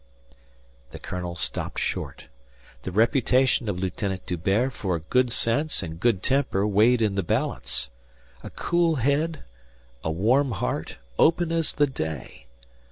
The 0.89 0.97
colonel 0.97 1.35
stopped 1.35 1.77
short. 1.77 2.25
The 2.81 2.91
reputation 2.91 3.69
of 3.69 3.77
Lieutenant 3.77 4.25
D'Hubert 4.25 4.71
for 4.73 4.97
good 4.97 5.31
sense 5.31 5.83
and 5.83 5.99
good 5.99 6.23
temper 6.23 6.65
weighed 6.65 7.03
in 7.03 7.13
the 7.13 7.21
balance. 7.21 7.91
A 8.41 8.49
cool 8.49 8.95
head, 8.95 9.43
a 10.03 10.09
warm 10.09 10.53
heart, 10.53 10.97
open 11.19 11.51
as 11.51 11.71
the 11.73 11.85
day. 11.85 12.47